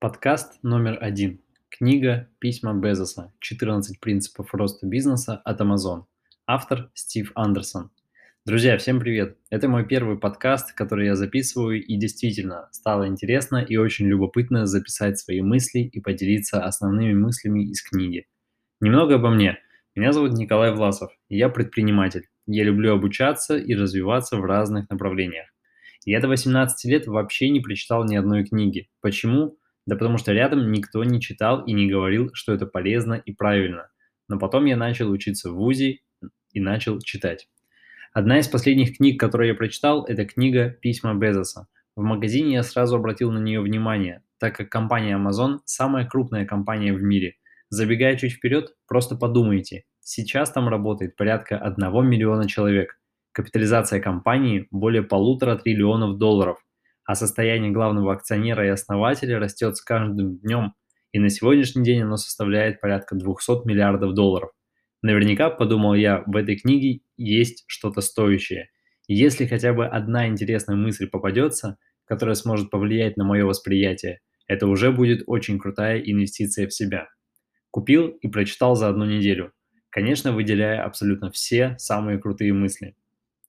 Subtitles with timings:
[0.00, 1.40] Подкаст номер один.
[1.68, 3.32] Книга «Письма Безоса.
[3.40, 6.04] 14 принципов роста бизнеса от Amazon».
[6.46, 7.90] Автор Стив Андерсон.
[8.46, 9.36] Друзья, всем привет!
[9.50, 15.18] Это мой первый подкаст, который я записываю, и действительно стало интересно и очень любопытно записать
[15.18, 18.28] свои мысли и поделиться основными мыслями из книги.
[18.80, 19.58] Немного обо мне.
[19.96, 22.28] Меня зовут Николай Власов, и я предприниматель.
[22.46, 25.46] Я люблю обучаться и развиваться в разных направлениях.
[26.04, 28.88] Я до 18 лет вообще не прочитал ни одной книги.
[29.00, 29.57] Почему?
[29.88, 33.88] Да потому что рядом никто не читал и не говорил, что это полезно и правильно.
[34.28, 36.00] Но потом я начал учиться в ВУЗе
[36.52, 37.48] и начал читать.
[38.12, 41.68] Одна из последних книг, которую я прочитал, это книга «Письма Безоса».
[41.96, 46.92] В магазине я сразу обратил на нее внимание, так как компания Amazon– самая крупная компания
[46.92, 47.36] в мире.
[47.70, 53.00] Забегая чуть вперед, просто подумайте, сейчас там работает порядка 1 миллиона человек.
[53.32, 56.58] Капитализация компании более полутора триллионов долларов,
[57.08, 60.74] а состояние главного акционера и основателя растет с каждым днем,
[61.10, 64.50] и на сегодняшний день оно составляет порядка 200 миллиардов долларов.
[65.00, 68.68] Наверняка, подумал я, в этой книге есть что-то стоящее.
[69.06, 74.92] Если хотя бы одна интересная мысль попадется, которая сможет повлиять на мое восприятие, это уже
[74.92, 77.08] будет очень крутая инвестиция в себя.
[77.70, 79.52] Купил и прочитал за одну неделю,
[79.88, 82.96] конечно, выделяя абсолютно все самые крутые мысли.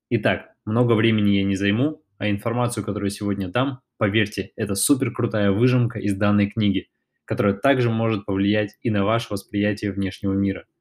[0.10, 5.52] Итак, много времени я не займу, а информацию, которую сегодня дам, поверьте, это супер крутая
[5.52, 6.92] выжимка из данной книги,
[7.26, 10.66] которая также может повлиять и на ваше восприятие внешнего мира–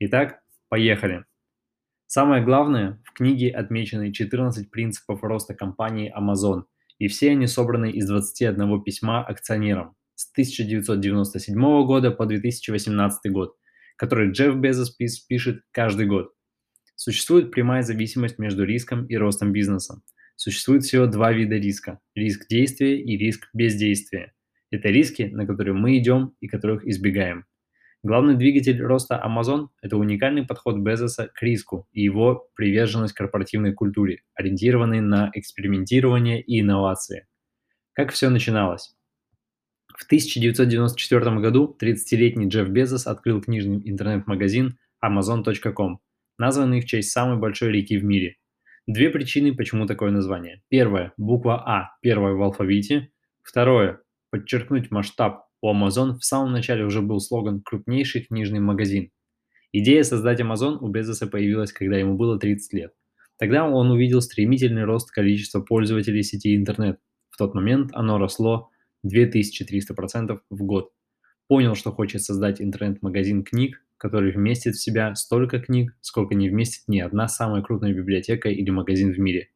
[0.00, 1.24] Итак, поехали.
[2.06, 6.66] Самое главное, в книге отмечены 14 принципов роста компании Amazon,
[6.98, 13.56] и все они собраны из 21 письма акционерам с 1997 года по 2018 год,
[13.96, 16.32] который Джефф Безос пишет каждый год.
[16.94, 20.00] Существует прямая зависимость между риском и ростом бизнеса.
[20.38, 24.32] Существует всего два вида риска– риск действия и риск бездействия.
[24.70, 27.44] Это риски, на которые мы идем и которых избегаем–
[28.04, 34.22] Главный двигатель роста Amazon– это уникальный подход Безоса к риску и его приверженность корпоративной культуре,
[34.34, 37.26] ориентированной на экспериментирование и инновации.
[37.94, 38.94] Как все начиналось?
[39.88, 45.98] В 1994 году 30-летний Джефф Безос открыл книжный интернет-магазин Amazon.com,
[46.38, 48.36] названный в честь самой большой реки в мире.
[48.88, 50.62] Две причины, почему такое название.
[50.70, 53.10] Первое– буква А, первая в алфавите.
[53.42, 54.00] Второе–
[54.30, 59.10] подчеркнуть масштаб у Amazon в самом начале уже был слоган «крупнейший книжный магазин».
[59.72, 62.94] Идея создать Amazon у Безоса появилась, когда ему было 30 лет.
[63.38, 66.98] Тогда он увидел стремительный рост количества пользователей сети интернет.
[67.28, 68.70] В тот момент оно росло
[69.06, 70.92] 2300% в год.
[71.46, 76.88] Понял, что хочет создать интернет-магазин книг, который вместит в себя столько книг, сколько не вместит
[76.88, 79.50] ни одна самая крупная библиотека или магазин в мире.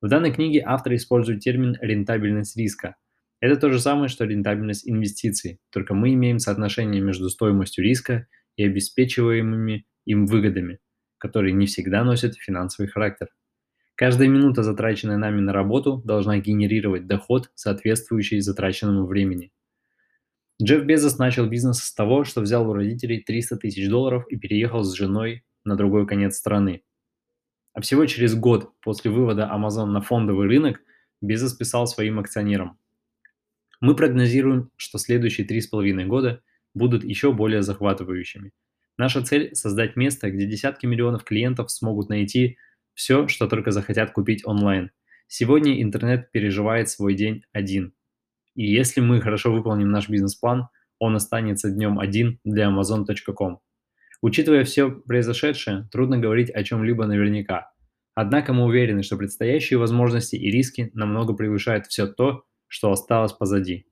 [0.00, 2.96] В данной книге автор использует термин «рентабельность риска»,
[3.44, 8.26] это то же самое, что рентабельность инвестиций, только мы имеем соотношение между стоимостью риска
[8.56, 10.78] и обеспечиваемыми им выгодами,
[11.18, 13.28] которые не всегда носят финансовый характер.
[13.96, 19.52] Каждая минута, затраченная нами на работу, должна генерировать доход, соответствующий затраченному времени.
[20.62, 24.84] Джефф Безос начал бизнес с того, что взял у родителей 300 тысяч долларов и переехал
[24.84, 26.82] с женой на другой конец страны.
[27.72, 30.80] А всего через год после вывода Amazon на фондовый рынок
[31.20, 32.78] Безос писал своим акционерам–
[33.84, 36.42] мы прогнозируем, что следующие три с половиной года
[36.72, 38.52] будут еще более захватывающими.
[38.96, 42.56] Наша цель– создать место, где десятки миллионов клиентов смогут найти
[42.94, 44.90] все, что только захотят купить онлайн.
[45.26, 47.92] Сегодня интернет переживает свой день один.
[48.54, 53.60] И если мы хорошо выполним наш бизнес-план, он останется днем один для Amazon.com.
[54.22, 57.72] Учитывая все произошедшее, трудно говорить о чем-либо наверняка.
[58.14, 63.86] Однако мы уверены, что предстоящие возможности и риски намного превышают все то, что осталось позади.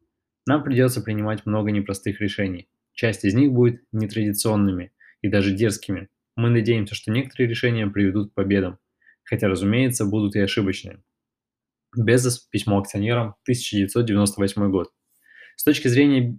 [0.46, 2.68] Нам придется принимать много непростых решений.
[2.94, 4.92] Часть из них будет нетрадиционными
[5.22, 6.08] и даже дерзкими.
[6.36, 8.78] Мы надеемся, что некоторые решения приведут к победам,
[9.24, 11.02] хотя, разумеется, будут и ошибочные.
[11.96, 14.92] Безос, письмо акционерам, 1998 год.
[15.56, 16.38] С точки зрения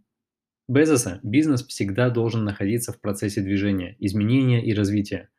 [0.68, 5.30] Безоса, бизнес всегда должен находиться в процессе движения, изменения и развития.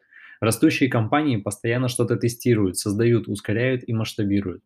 [0.41, 4.63] Растущие компании постоянно что-то тестируют, создают, ускоряют и масштабируют.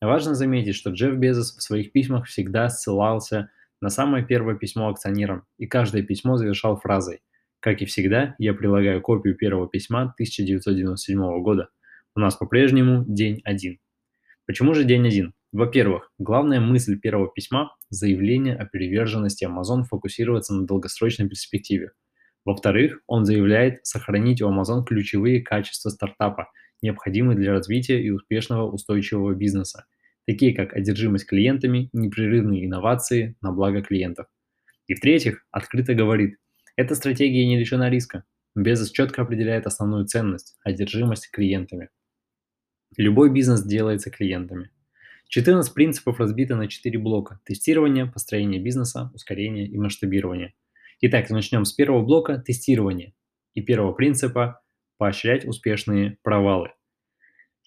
[0.00, 3.50] Важно заметить, что Джефф Безос в своих письмах всегда ссылался
[3.80, 7.22] на самое первое письмо акционерам, и каждое письмо завершал фразой
[7.60, 11.70] «Как и всегда, я прилагаю копию первого письма 1997 года.
[12.14, 13.78] У нас по-прежнему день один».
[14.46, 15.32] Почему же день один?
[15.52, 21.92] Во-первых, главная мысль первого письма– заявление о приверженности Amazon фокусироваться на долгосрочной перспективе.
[22.44, 26.48] Во-вторых, он заявляет сохранить у Amazon ключевые качества стартапа,
[26.82, 29.86] необходимые для развития и успешного устойчивого бизнеса.
[30.26, 34.26] такие как одержимость клиентами, непрерывные инновации на благо клиентов.
[34.86, 36.38] И в-третьих, открыто говорит,
[36.76, 38.24] эта стратегия не лишена риска.
[38.54, 41.88] Безос четко определяет основную ценность– одержимость клиентами.
[42.96, 44.70] Любой бизнес делается клиентами.
[45.28, 50.54] 14 принципов разбиты на 4 блока– тестирование, построение бизнеса, ускорение и масштабирование.
[51.00, 53.14] Итак, начнем с первого блока– тестирование.
[53.54, 54.60] И первого принципа–
[54.98, 56.70] поощрять успешные провалы.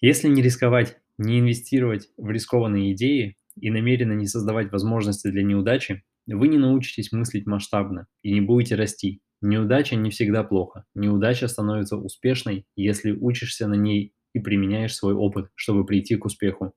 [0.00, 6.04] Если не рисковать, не инвестировать в рискованные идеи и намеренно не создавать возможности для неудачи,
[6.26, 9.20] вы не научитесь мыслить масштабно и не будете расти.
[9.42, 10.84] Неудача не всегда плохо.
[10.94, 16.74] Неудача становится успешной, если учишься на ней и применяешь свой опыт, чтобы прийти к успеху.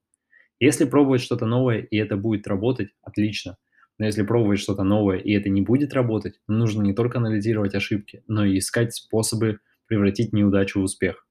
[0.59, 3.57] Если пробовать что-то новое и это будет работать, отлично.
[3.97, 8.23] Но если пробовать что-то новое и это не будет работать, нужно не только анализировать ошибки,
[8.27, 11.27] но и искать способы превратить неудачу в успех.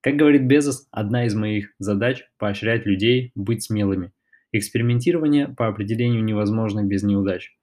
[0.00, 4.12] Как говорит Безос, одна из моих задач– поощрять людей быть смелыми.
[4.52, 7.56] Экспериментирование по определению невозможно без неудач.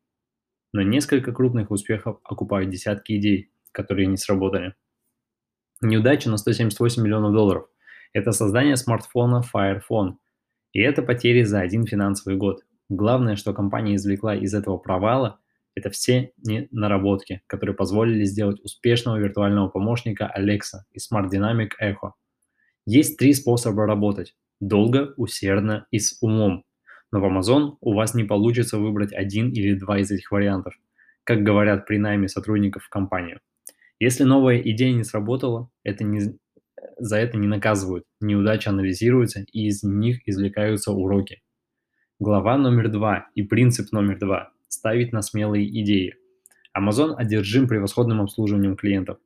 [0.74, 4.76] Но несколько крупных успехов окупают десятки идей, которые не сработали.
[5.82, 7.68] Неудача на 178 миллионов долларов–
[8.14, 10.14] это создание смартфона Fire Phone.
[10.74, 12.62] И это потери за один финансовый год.
[12.90, 15.40] Главное, что компания извлекла из этого провала–
[15.76, 16.32] это все
[16.72, 22.12] наработки, которые позволили сделать успешного виртуального помощника Alexa и Smart Dynamic Echo–
[22.88, 26.64] есть три способа работать– долго, усердно и с умом.
[27.12, 30.76] Но в Amazon у вас не получится выбрать один или два из этих вариантов,
[31.24, 33.40] как говорят при найме сотрудников в компанию.
[33.98, 36.38] Если новая идея не сработала, это не,
[36.98, 41.42] за это не наказывают, неудачи анализируются и из них извлекаются уроки.
[42.20, 46.16] Глава номер два и принцип номер два– ставить на смелые идеи.
[46.78, 49.18] Amazon одержим превосходным обслуживанием клиентов.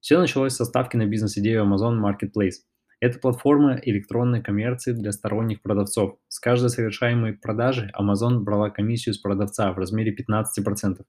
[0.00, 2.56] Все началось со ставки на бизнес-идею Amazon Marketplace–
[2.98, 6.16] это платформа электронной коммерции для сторонних продавцов.
[6.28, 11.04] С каждой совершаемой продажи Amazon брала комиссию с продавца в размере 15%.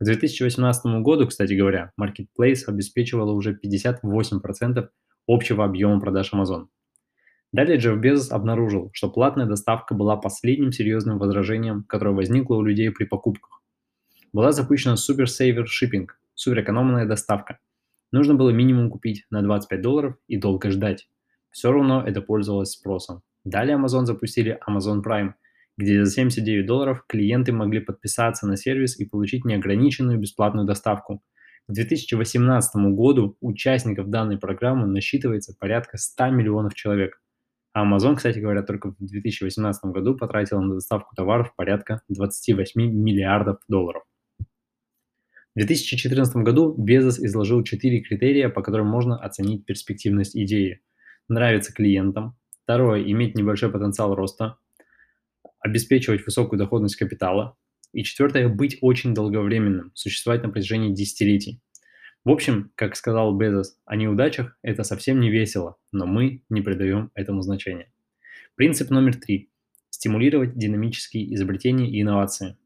[0.00, 4.88] К 2018 году, кстати говоря, Marketplace обеспечивала уже 58%
[5.26, 6.66] общего объема продаж Amazon.
[7.52, 12.90] Далее Джефф Безос обнаружил, что платная доставка была последним серьезным возражением, которое возникло у людей
[12.90, 13.62] при покупках.
[14.32, 17.58] Была запущена Super Saver Shipping, суперэкономная доставка.
[18.10, 21.08] Нужно было минимум купить на 25 долларов и долго ждать
[21.54, 23.22] все равно это пользовалось спросом.
[23.44, 25.34] Далее Amazon запустили Amazon Prime,
[25.76, 31.22] где за 79 долларов клиенты могли подписаться на сервис и получить неограниченную бесплатную доставку.
[31.68, 37.20] К 2018 году участников данной программы насчитывается порядка 100 миллионов человек.
[37.72, 43.58] А Amazon, кстати говоря, только в 2018 году потратил на доставку товаров порядка 28 миллиардов
[43.68, 44.04] долларов.
[44.38, 50.80] В 2014 году Безос изложил четыре критерия, по которым можно оценить перспективность идеи–
[51.28, 52.36] нравится клиентам.
[52.64, 54.58] Второе, иметь небольшой потенциал роста,
[55.60, 57.56] обеспечивать высокую доходность капитала.
[57.94, 61.60] И четвертое, быть очень долговременным, существовать на протяжении десятилетий.
[62.24, 67.12] В общем, как сказал Безос, о неудачах это совсем не весело, но мы не придаем
[67.14, 67.92] этому значения.
[68.56, 69.52] Принцип номер три.
[69.90, 72.56] Стимулировать динамические изобретения и инновации.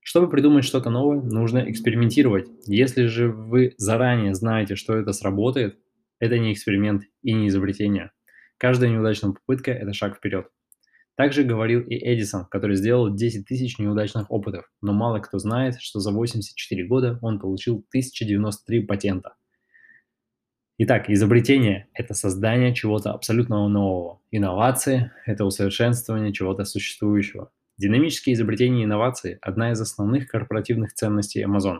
[0.00, 2.48] Чтобы придумать что-то новое, нужно экспериментировать.
[2.66, 5.78] Если же вы заранее знаете, что это сработает,
[6.18, 8.10] это не эксперимент и не изобретение.
[8.58, 10.48] Каждая неудачная попытка– это шаг вперед.
[11.16, 15.98] Также говорил и Эдисон, который сделал 10 тысяч неудачных опытов, но мало кто знает, что
[15.98, 19.34] за 84 года он получил 1093 патента.
[20.78, 24.20] Итак, изобретение– это создание чего-то абсолютно нового.
[24.30, 27.50] Инновации– это усовершенствование чего-то существующего.
[27.78, 31.78] Динамические изобретения и инновации– одна из основных корпоративных ценностей Amazon.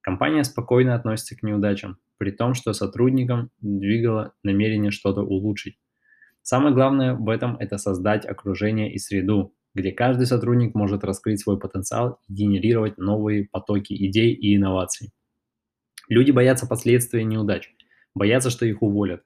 [0.00, 5.76] Компания спокойно относится к неудачам, при том, что сотрудникам двигало намерение что-то улучшить.
[6.42, 11.58] Самое главное в этом– это создать окружение и среду, где каждый сотрудник может раскрыть свой
[11.58, 15.12] потенциал и генерировать новые потоки идей и инноваций.
[16.08, 17.72] Люди боятся последствий неудач,
[18.14, 19.22] боятся, что их уволят,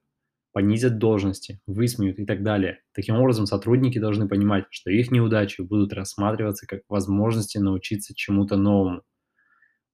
[0.52, 2.80] понизят должности, высмеют и так далее.
[2.94, 9.02] Таким образом, сотрудники должны понимать, что их неудачи будут рассматриваться как возможности научиться чему-то новому–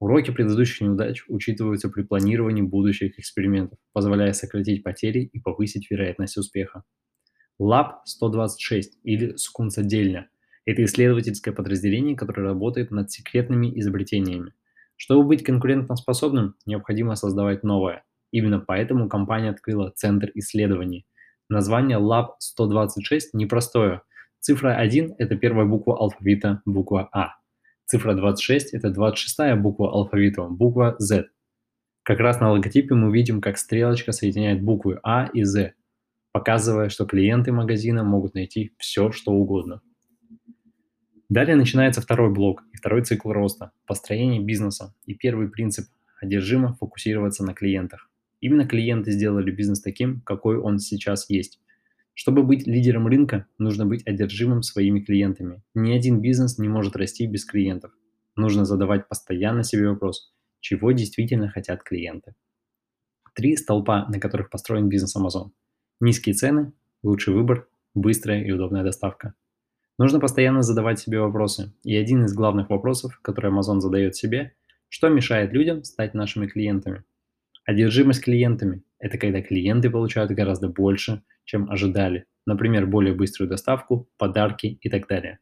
[0.02, 6.83] Уроки предыдущих неудач учитываются при планировании будущих экспериментов, позволяя сократить потери и повысить вероятность успеха.
[7.62, 10.28] Lab 126 или Скунцадельня–
[10.66, 14.52] это исследовательское подразделение, которое работает над секретными изобретениями.
[14.97, 18.02] Чтобы быть конкурентоспособным, необходимо создавать новое.
[18.33, 21.07] Именно поэтому компания открыла Центр исследований.
[21.49, 24.02] Название Lab 126 непростое.
[24.40, 27.37] Цифра 1– это первая буква алфавита, буква А–
[27.87, 31.26] Цифра 26– это 26-я буква алфавита, буква Z.
[32.02, 35.75] Как раз на логотипе мы видим, как стрелочка соединяет буквы А и Z,
[36.32, 39.82] показывая, что клиенты магазина могут найти все, что угодно.
[41.28, 44.94] Далее начинается второй блок и второй цикл роста– построение бизнеса.
[45.06, 45.86] И первый принцип–
[46.20, 48.10] одержимо фокусироваться на клиентах.
[48.40, 51.60] Именно клиенты сделали бизнес таким, какой он сейчас есть.
[52.14, 55.62] Чтобы быть лидером рынка, нужно быть одержимым своими клиентами.
[55.74, 57.92] Ни один бизнес не может расти без клиентов.
[58.36, 62.34] Нужно задавать постоянно себе вопрос, чего действительно хотят клиенты.
[63.34, 65.52] Три столпа, на которых построен бизнес Amazon.
[66.04, 66.73] Низкие цены,
[67.04, 69.35] лучший выбор, быстрая и удобная доставка.
[70.00, 71.75] Нужно постоянно задавать себе вопросы.
[71.85, 74.52] И один из главных вопросов, который Amazon задает себе,
[74.88, 77.04] что мешает людям стать нашими клиентами?
[77.66, 82.25] Одержимость клиентами– это когда клиенты получают гораздо больше, чем ожидали.
[82.47, 85.38] Например, более быструю доставку, подарки и так далее.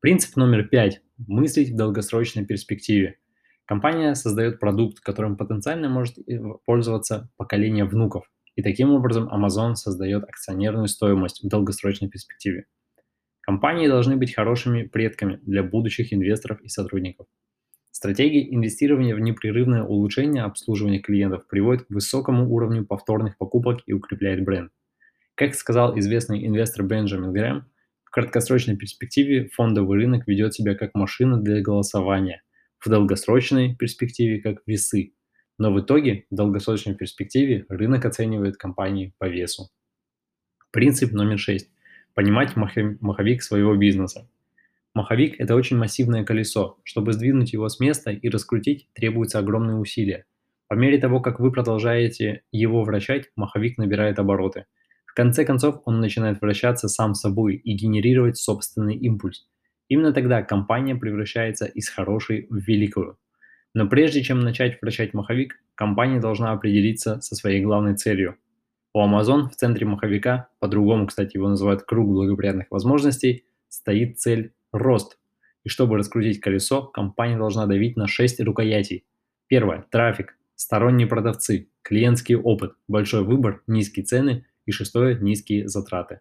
[0.00, 3.18] Принцип номер пять– мыслить в долгосрочной перспективе.
[3.66, 6.16] Компания создает продукт, которым потенциально может
[6.64, 8.24] пользоваться поколение внуков.
[8.58, 12.66] И таким образом Amazon создает акционерную стоимость в долгосрочной перспективе.
[13.40, 17.28] Компании должны быть хорошими предками для будущих инвесторов и сотрудников.
[17.92, 24.44] Стратегия инвестирования в непрерывное улучшение обслуживания клиентов приводит к высокому уровню повторных покупок и укрепляет
[24.44, 24.72] бренд.
[25.36, 27.64] Как сказал известный инвестор Бенджамин Грэм,
[28.02, 32.42] в краткосрочной перспективе фондовый рынок ведет себя как машина для голосования,
[32.80, 35.12] в долгосрочной перспективе как весы.
[35.58, 39.68] Но в итоге, в долгосрочной перспективе, рынок оценивает компании по весу.
[40.70, 41.70] Принцип номер шесть.
[42.14, 44.28] Понимать маховик своего бизнеса.
[44.94, 46.78] Маховик– это очень массивное колесо.
[46.84, 50.24] Чтобы сдвинуть его с места и раскрутить, требуются огромные усилия.
[50.68, 54.66] По мере того, как вы продолжаете его вращать, маховик набирает обороты.
[55.06, 59.48] В конце концов, он начинает вращаться сам собой и генерировать собственный импульс.
[59.88, 63.18] Именно тогда компания превращается из хорошей в великую.
[63.74, 68.36] Но прежде чем начать вращать маховик, компания должна определиться со своей главной целью.
[68.94, 75.18] У Amazon в центре маховика, по-другому, кстати, его называют круг благоприятных возможностей, стоит цель Рост.
[75.64, 79.04] И чтобы раскрутить колесо, компания должна давить на 6 рукоятей.
[79.46, 86.20] Первое– трафик, сторонние продавцы, клиентский опыт, большой выбор, низкие цены и шестое– низкие затраты.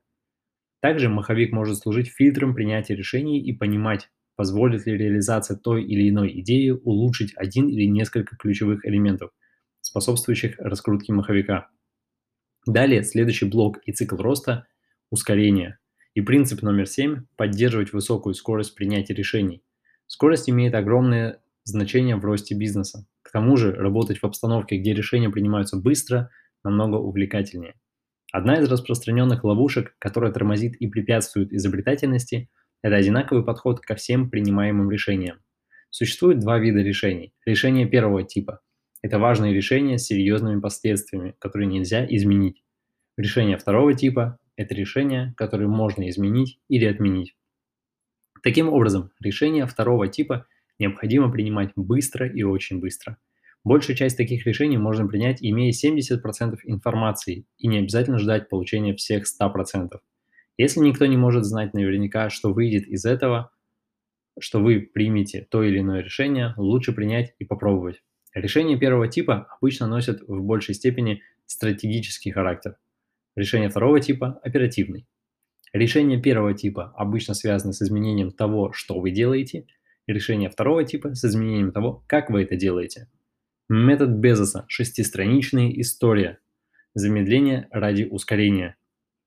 [0.82, 6.40] Также маховик может служить фильтром принятия решений и понимать, позволит ли реализация той или иной
[6.40, 9.32] идеи улучшить один или несколько ключевых элементов,
[9.82, 11.70] способствующих раскрутке маховика.
[12.66, 14.66] Далее следующий блок и цикл роста–
[15.12, 15.80] ускорение–
[16.18, 19.62] и принцип номер семь– поддерживать высокую скорость принятия решений.
[20.08, 23.06] Скорость имеет огромное значение в росте бизнеса.
[23.22, 26.32] К тому же, работать в обстановке, где решения принимаются быстро,
[26.64, 27.76] намного увлекательнее.
[28.32, 32.50] Одна из распространенных ловушек, которая тормозит и препятствует изобретательности,
[32.82, 35.40] это одинаковый подход ко всем принимаемым решениям.
[35.90, 37.34] Существует два вида решений.
[37.46, 38.62] Решение первого типа–
[39.02, 42.64] это важные решения с серьезными последствиями, которые нельзя изменить.
[43.18, 47.36] Решение второго типа это решения, которые можно изменить или отменить.
[48.44, 50.48] Таким образом, решения второго типа
[50.80, 53.18] необходимо принимать быстро и очень быстро.
[53.64, 59.26] Большую часть таких решений можно принять, имея 70% информации, и не обязательно ждать получения всех
[59.26, 59.90] 100%.
[60.58, 63.52] Если никто не может знать наверняка, что выйдет из этого,
[64.40, 68.02] что вы примете то или иное решение, лучше принять и попробовать.
[68.34, 72.78] Решения первого типа обычно носят в большей степени стратегический характер–
[73.38, 75.06] Решение второго типа– оперативный.
[75.72, 79.68] Решение первого типа обычно связано с изменением того, что вы делаете,
[80.08, 83.08] решение второго типа с изменением того, как вы это делаете.
[83.70, 86.40] Метод Безоса– шестистраничная история.
[86.96, 88.76] Замедление ради ускорения.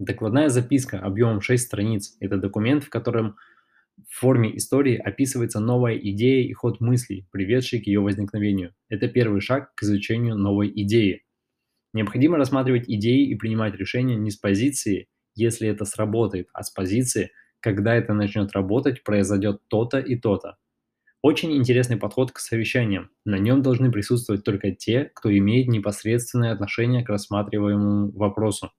[0.01, 3.37] Докладная записка объемом 6 страниц– это документ, в котором
[4.09, 8.75] в форме истории описывается новая идея и ход мыслей, приведший к ее возникновению.
[8.89, 11.27] Это первый шаг к изучению новой идеи.
[11.93, 17.31] Необходимо рассматривать идеи и принимать решения не с позиции «если это сработает», а с позиции
[17.61, 20.57] «когда это начнет работать, произойдет то-то и то-то».
[21.21, 23.11] Очень интересный подход к совещаниям.
[23.27, 28.71] На нем должны присутствовать только те, кто имеет непосредственное отношение к рассматриваемому вопросу.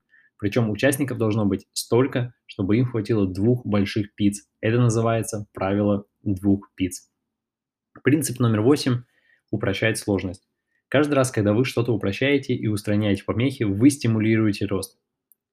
[0.42, 4.48] Причем участников должно быть столько, чтобы им хватило двух больших пиц.
[4.60, 7.12] Это называется правило двух пиц.
[8.04, 9.04] Принцип номер восемь–
[9.52, 10.50] упрощать сложность.
[10.88, 15.00] Каждый раз, когда вы что-то упрощаете и устраняете помехи, вы стимулируете рост.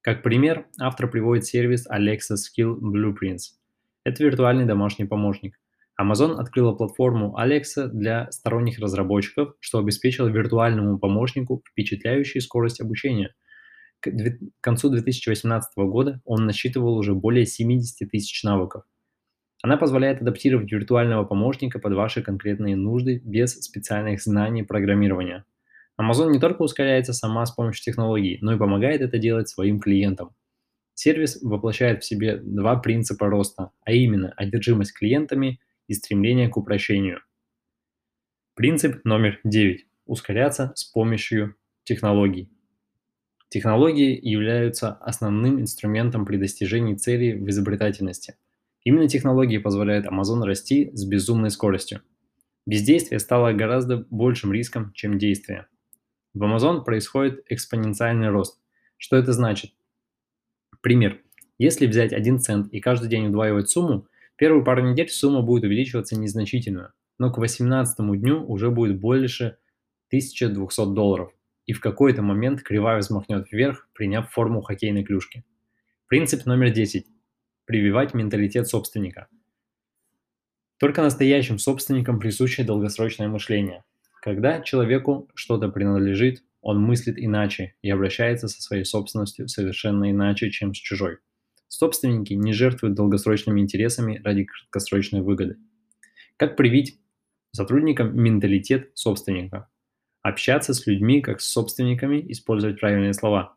[0.00, 3.58] Как пример, автор приводит сервис Alexa Skill Blueprints.
[4.04, 5.60] Это виртуальный домашний помощник.
[6.00, 13.34] Amazon открыла платформу Alexa для сторонних разработчиков, что обеспечило виртуальному помощнику впечатляющую скорость обучения.
[14.00, 14.10] К
[14.60, 18.84] концу 2018 года он насчитывал уже более 70 тысяч навыков–
[19.62, 25.44] она позволяет адаптировать виртуального помощника под ваши конкретные нужды без специальных знаний программирования.
[26.00, 30.34] Amazon не только ускоряется сама с помощью технологий, но и помогает это делать своим клиентам.
[30.94, 37.20] Сервис воплощает в себе два принципа роста, а именно одержимость клиентами и стремление к упрощению.
[38.54, 39.86] Принцип номер 9.
[40.06, 42.48] Ускоряться с помощью технологий.
[43.50, 48.36] Технологии являются основным инструментом при достижении целей в изобретательности.
[48.84, 52.02] Именно технологии позволяют Amazon расти с безумной скоростью.
[52.66, 55.66] Бездействие стало гораздо большим риском, чем действие.
[56.34, 58.60] В Amazon происходит экспоненциальный рост.
[58.98, 59.72] Что это значит?
[60.82, 61.20] Пример.
[61.56, 66.18] Если взять 1 цент и каждый день удваивать сумму, первую пару недель сумма будет увеличиваться
[66.18, 69.56] незначительно, но к 18 дню уже будет больше
[70.10, 71.32] 1200 долларов,
[71.68, 75.44] и в какой-то момент кривая взмахнет вверх, приняв форму хоккейной клюшки.
[76.06, 77.06] Принцип номер 10.
[77.66, 79.28] Прививать менталитет собственника.
[80.78, 83.84] Только настоящим собственникам присуще долгосрочное мышление.
[84.22, 90.72] Когда человеку что-то принадлежит, он мыслит иначе и обращается со своей собственностью совершенно иначе, чем
[90.72, 91.18] с чужой.
[91.68, 95.58] Собственники не жертвуют долгосрочными интересами ради краткосрочной выгоды.
[96.38, 96.98] Как привить
[97.52, 99.68] сотрудникам менталитет собственника?
[100.28, 103.56] Общаться с людьми как с собственниками, использовать правильные слова.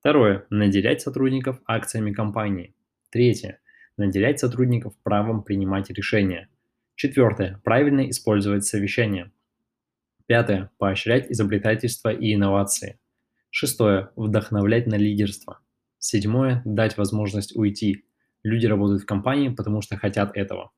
[0.00, 0.44] Второе.
[0.50, 2.74] Наделять сотрудников акциями компании.
[3.12, 3.60] Третье.
[3.96, 6.48] Наделять сотрудников правом принимать решения.
[6.96, 7.60] Четвертое.
[7.62, 9.30] Правильно использовать совещания.
[10.26, 10.72] Пятое.
[10.78, 12.98] Поощрять изобретательство и инновации.
[13.50, 14.10] Шестое.
[14.16, 15.60] Вдохновлять на лидерство.
[16.00, 16.60] Седьмое.
[16.64, 18.04] Дать возможность уйти.
[18.42, 20.72] Люди работают в компании, потому что хотят этого.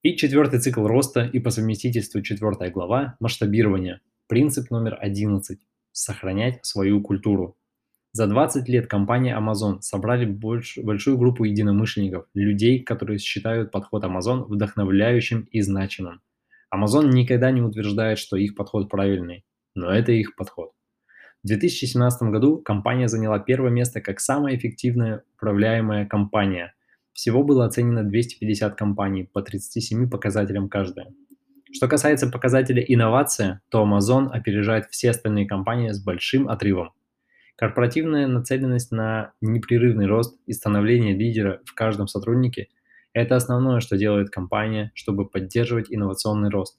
[0.00, 4.00] И четвертый цикл роста и по совместительству четвертая глава– масштабирование.
[4.30, 5.58] Принцип номер 11–
[5.90, 7.56] сохранять свою культуру.
[8.12, 14.44] За 20 лет компания Amazon собрали больш, большую группу единомышленников, людей, которые считают подход Amazon
[14.44, 16.20] вдохновляющим и значимым.
[16.72, 19.44] Amazon никогда не утверждает, что их подход правильный,
[19.74, 20.70] но это их подход.
[21.42, 26.72] В 2017 году компания заняла первое место как самая эффективная управляемая компания.
[27.14, 31.12] Всего было оценено 250 компаний по 37 показателям каждая.
[31.72, 36.92] Что касается показателя инновация, то Amazon опережает все остальные компании с большим отрывом.
[37.56, 42.68] Корпоративная нацеленность на непрерывный рост и становление лидера в каждом сотруднике–
[43.12, 46.78] это основное, что делает компания, чтобы поддерживать инновационный рост.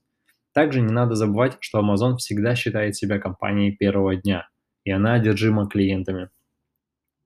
[0.53, 4.49] Также не надо забывать, что Amazon всегда считает себя компанией первого дня,
[4.83, 6.29] и она одержима клиентами.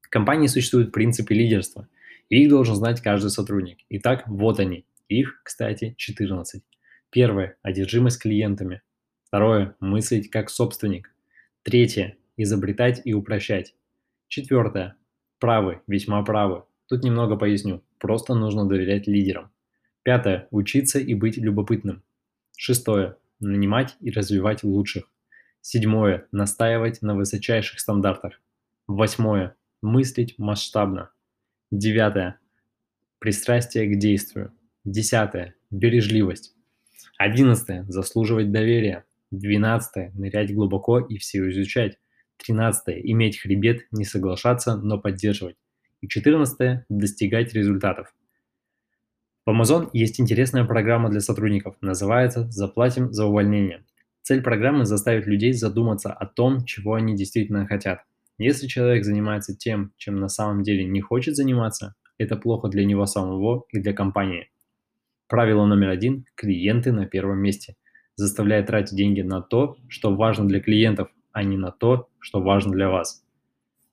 [0.01, 1.87] В компании существуют принципы лидерства,
[2.29, 3.79] и их должен знать каждый сотрудник.
[3.89, 4.85] Итак, вот они.
[5.07, 6.63] Их, кстати, 14.
[7.15, 8.81] Первое– одержимость клиентами.
[9.23, 11.15] Второе– мыслить как собственник.
[11.63, 13.73] Третье– изобретать и упрощать.
[14.27, 14.97] Четвертое–
[15.39, 16.65] правы, весьма правы.
[16.89, 17.81] Тут немного поясню.
[17.99, 19.49] Просто нужно доверять лидерам.
[20.03, 20.49] Пятое.
[20.51, 22.03] Учиться и быть любопытным.
[22.57, 23.15] Шестое.
[23.39, 25.05] Нанимать и развивать лучших.
[25.61, 26.27] Седьмое.
[26.33, 28.41] Настаивать на высочайших стандартах.
[28.87, 29.55] Восьмое.
[29.81, 31.11] Мыслить масштабно.
[31.71, 32.41] Девятое.
[33.19, 34.51] Пристрастие к действию.
[34.83, 35.55] Десятое.
[35.71, 36.54] Бережливость.
[37.17, 37.85] Одиннадцатое.
[37.87, 39.05] Заслуживать доверия.
[39.31, 40.11] Двенадцатое.
[40.13, 41.97] Нырять глубоко и все изучать.
[42.37, 42.99] Тринадцатое.
[42.99, 45.55] Иметь хребет, не соглашаться, но поддерживать.
[46.01, 48.13] И 14– достигать результатов.
[49.45, 53.83] В Amazon есть интересная программа для сотрудников, называется «Заплатим за увольнение».
[54.21, 58.01] Цель программы– заставить людей задуматься о том, чего они действительно хотят.
[58.37, 63.05] Если человек занимается тем, чем на самом деле не хочет заниматься, это плохо для него
[63.05, 64.49] самого и для компании.
[65.27, 67.75] Правило номер один– клиенты на первом месте.
[68.15, 72.71] Заставляя тратить деньги на то, что важно для клиентов, а не на то, что важно
[72.71, 73.25] для вас.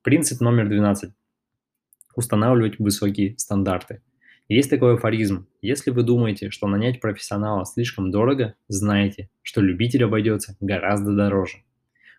[0.03, 1.12] Принцип номер 12
[2.14, 4.03] устанавливать высокие стандарты.
[4.47, 5.47] Есть такой афоризм.
[5.62, 11.62] Если вы думаете, что нанять профессионала слишком дорого, знайте, что любитель обойдется гораздо дороже.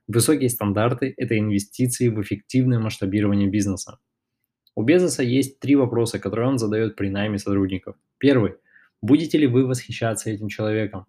[0.07, 3.99] Высокие стандарты– это инвестиции в эффективное масштабирование бизнеса.
[4.73, 7.95] У Безоса есть три вопроса, которые он задает при найме сотрудников.
[8.17, 8.53] Первый–
[9.03, 11.05] будете ли вы восхищаться этим человеком?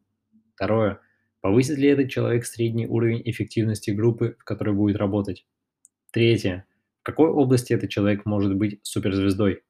[0.54, 1.00] Второе–
[1.40, 5.46] повысит ли этот человек средний уровень эффективности группы, в которой будет работать?
[6.12, 6.66] Третье
[7.04, 9.62] в какой области этот человек может быть суперзвездой?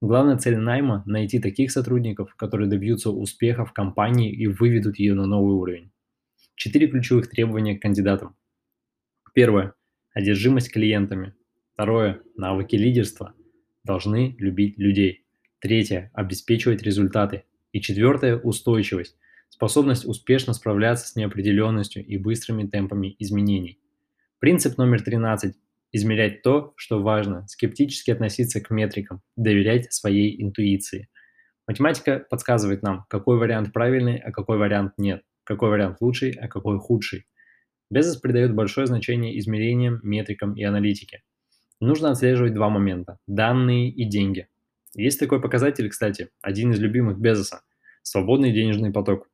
[0.00, 5.26] Главная цель найма– найти таких сотрудников, которые добьются успеха в компании и выведут ее на
[5.26, 5.92] новый уровень.
[6.54, 8.36] Четыре ключевых требования к кандидатам.
[9.34, 9.74] Первое–
[10.14, 11.34] одержимость клиентами.
[11.74, 13.34] Второе– навыки лидерства.
[13.84, 15.26] Должны любить людей.
[15.58, 17.44] Третье– обеспечивать результаты.
[17.72, 19.16] И четвертое– устойчивость.
[19.48, 23.78] Способность успешно справляться с неопределенностью и быстрыми темпами изменений.
[24.38, 25.54] Принцип номер 13
[25.92, 31.08] измерять то, что важно, скептически относиться к метрикам, доверять своей интуиции.
[31.66, 36.78] Математика подсказывает нам, какой вариант правильный, а какой вариант нет, какой вариант лучший, а какой
[36.78, 37.26] худший.
[37.90, 41.22] Безос придает большое значение измерениям, метрикам и аналитике.
[41.78, 44.48] Нужно отслеживать два момента– данные и деньги.
[44.94, 47.62] Есть такой показатель, кстати, один из любимых Безоса–
[48.02, 49.30] свободный денежный поток.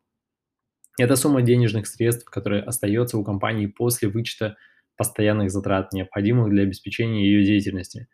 [0.99, 4.57] Это сумма денежных средств, которая остается у компании после вычета
[4.97, 8.09] постоянных затрат, необходимых для обеспечения ее деятельности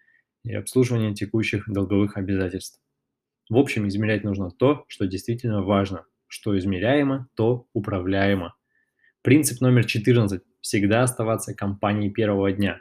[0.45, 2.81] и обслуживания текущих долговых обязательств.
[3.51, 6.07] В общем, измерять нужно то, что действительно важно.
[6.27, 8.55] Что измеряемо, то управляемо.
[9.23, 12.79] Принцип номер 14– всегда оставаться компанией первого дня.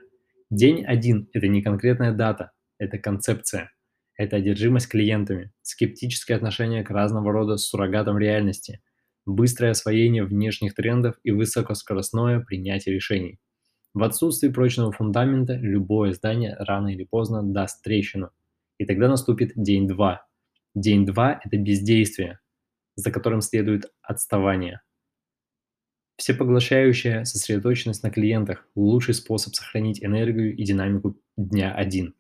[0.50, 3.72] День один– это не конкретная дата, это концепция.
[4.16, 8.82] Это одержимость клиентами, скептическое отношение к разного рода суррогатам реальности,
[9.26, 13.40] быстрое освоение внешних трендов и высокоскоростное принятие решений.
[13.94, 18.32] В отсутствии прочного фундамента любое здание рано или поздно даст трещину.
[18.80, 20.26] И тогда наступит день два.
[20.76, 22.40] День два– это бездействие,
[22.96, 24.82] за которым следует отставание.
[26.18, 32.16] Всепоглощающая сосредоточенность на клиентах– лучший способ сохранить энергию и динамику дня один.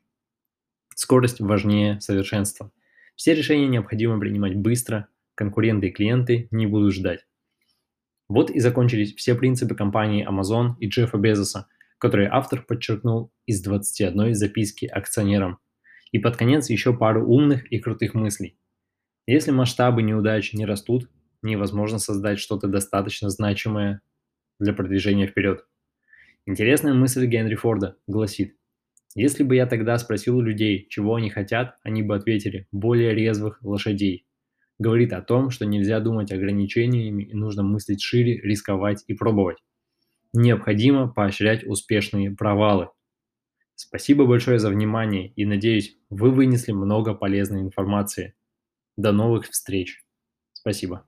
[0.95, 2.71] Скорость важнее совершенства.
[3.15, 7.25] Все решения необходимо принимать быстро, конкуренты и клиенты не будут ждать.
[8.29, 14.33] Вот и закончились все принципы компании Amazon и Джеффа Безоса, которые автор подчеркнул из 21
[14.33, 15.59] записки акционерам.
[16.11, 18.57] И под конец еще пару умных и крутых мыслей.
[19.25, 21.09] Если масштабы неудач не растут,
[21.41, 24.01] невозможно создать что-то достаточно значимое
[24.59, 25.65] для продвижения вперед.
[26.45, 28.57] Интересная мысль Генри Форда гласит,
[29.15, 34.25] если бы я тогда спросил людей, чего они хотят, они бы ответили «более резвых лошадей»
[34.79, 39.57] говорит о том, что нельзя думать ограничениями и нужно мыслить шире, рисковать и пробовать.
[40.33, 42.89] Необходимо поощрять успешные провалы.
[43.75, 48.35] Спасибо большое за внимание и надеюсь, вы вынесли много полезной информации.
[48.97, 50.03] До новых встреч.
[50.53, 51.05] Спасибо.